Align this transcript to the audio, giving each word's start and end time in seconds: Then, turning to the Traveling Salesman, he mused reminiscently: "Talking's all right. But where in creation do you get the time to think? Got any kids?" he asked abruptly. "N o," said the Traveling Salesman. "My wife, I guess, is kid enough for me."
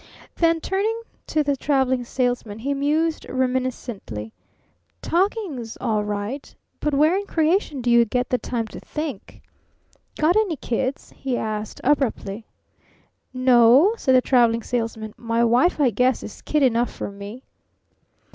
Then, 0.35 0.59
turning 0.59 0.99
to 1.27 1.43
the 1.43 1.55
Traveling 1.55 2.03
Salesman, 2.05 2.57
he 2.57 2.73
mused 2.73 3.23
reminiscently: 3.29 4.33
"Talking's 4.99 5.77
all 5.79 6.03
right. 6.03 6.55
But 6.79 6.95
where 6.95 7.15
in 7.15 7.27
creation 7.27 7.81
do 7.83 7.91
you 7.91 8.03
get 8.05 8.27
the 8.27 8.39
time 8.39 8.65
to 8.69 8.79
think? 8.79 9.43
Got 10.17 10.35
any 10.35 10.55
kids?" 10.55 11.13
he 11.15 11.37
asked 11.37 11.81
abruptly. 11.83 12.47
"N 13.35 13.47
o," 13.49 13.93
said 13.95 14.15
the 14.15 14.21
Traveling 14.21 14.63
Salesman. 14.63 15.13
"My 15.17 15.43
wife, 15.43 15.79
I 15.79 15.91
guess, 15.91 16.23
is 16.23 16.41
kid 16.41 16.63
enough 16.63 16.91
for 16.91 17.11
me." 17.11 17.43